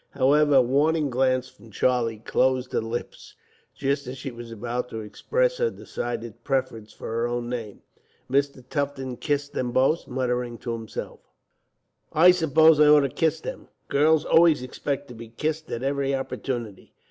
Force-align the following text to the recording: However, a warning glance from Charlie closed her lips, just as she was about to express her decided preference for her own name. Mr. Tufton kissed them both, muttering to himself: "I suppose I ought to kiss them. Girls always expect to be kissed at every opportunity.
However, 0.09 0.55
a 0.55 0.61
warning 0.63 1.11
glance 1.11 1.47
from 1.47 1.69
Charlie 1.69 2.17
closed 2.25 2.73
her 2.73 2.81
lips, 2.81 3.35
just 3.75 4.07
as 4.07 4.17
she 4.17 4.31
was 4.31 4.51
about 4.51 4.89
to 4.89 5.01
express 5.01 5.59
her 5.59 5.69
decided 5.69 6.43
preference 6.43 6.91
for 6.91 7.05
her 7.05 7.27
own 7.27 7.49
name. 7.49 7.83
Mr. 8.27 8.67
Tufton 8.67 9.15
kissed 9.17 9.53
them 9.53 9.71
both, 9.71 10.07
muttering 10.07 10.57
to 10.57 10.71
himself: 10.71 11.19
"I 12.11 12.31
suppose 12.31 12.79
I 12.79 12.87
ought 12.87 13.01
to 13.01 13.09
kiss 13.09 13.41
them. 13.41 13.67
Girls 13.89 14.25
always 14.25 14.63
expect 14.63 15.07
to 15.09 15.13
be 15.13 15.29
kissed 15.29 15.69
at 15.71 15.83
every 15.83 16.15
opportunity. 16.15 16.95